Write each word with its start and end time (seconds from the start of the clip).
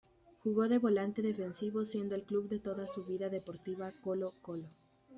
Jugó 0.39 0.67
de 0.67 0.79
volante 0.79 1.21
defensivo, 1.21 1.85
siendo 1.85 2.15
el 2.15 2.23
club 2.23 2.49
de 2.49 2.57
toda 2.57 2.87
su 2.87 3.05
vida 3.05 3.29
deportiva 3.29 3.91
Colo-Colo. 4.03 4.67